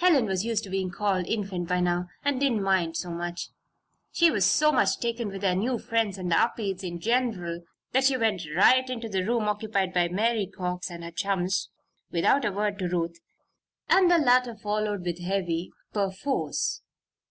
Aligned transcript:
Helen 0.00 0.26
was 0.26 0.44
used 0.44 0.64
to 0.64 0.68
being 0.68 0.90
called 0.90 1.26
"Infant" 1.26 1.66
by 1.66 1.80
now 1.80 2.08
and 2.22 2.38
didn't 2.38 2.62
mind 2.62 2.94
so 2.94 3.08
much. 3.10 3.48
She 4.12 4.30
was 4.30 4.44
so 4.44 4.70
much 4.70 4.98
taken 4.98 5.28
with 5.30 5.40
their 5.40 5.54
new 5.54 5.78
friends 5.78 6.18
and 6.18 6.30
the 6.30 6.36
Upedes 6.36 6.84
in 6.84 7.00
general 7.00 7.62
that 7.92 8.04
she 8.04 8.18
went 8.18 8.42
right 8.54 8.86
into 8.90 9.08
the 9.08 9.24
room 9.24 9.44
occupied 9.44 9.94
by 9.94 10.08
Mary 10.08 10.46
Cox 10.46 10.90
and 10.90 11.02
her 11.02 11.10
chums, 11.10 11.70
without 12.10 12.44
a 12.44 12.52
word 12.52 12.78
to 12.80 12.88
Ruth, 12.88 13.18
and 13.88 14.10
the 14.10 14.18
latter 14.18 14.54
followed 14.54 15.06
with 15.06 15.20
Heavy, 15.20 15.70
perforce. 15.90 16.82